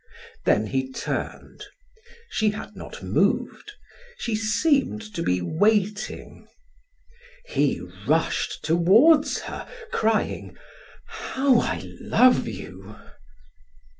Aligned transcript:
Then 0.45 0.65
he 0.65 0.91
turned. 0.91 1.63
She 2.27 2.49
had 2.49 2.75
not 2.75 3.03
moved; 3.03 3.73
she 4.17 4.35
seemed 4.35 5.03
to 5.13 5.21
be 5.21 5.43
waiting. 5.43 6.47
He 7.45 7.79
rushed 8.07 8.63
toward 8.65 9.27
her 9.43 9.69
crying: 9.91 10.57
"How 11.05 11.59
I 11.59 11.83
love 11.99 12.47
you!" 12.47 12.95